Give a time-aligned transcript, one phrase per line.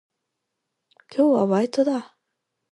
[1.15, 2.17] 今日はバイトだ。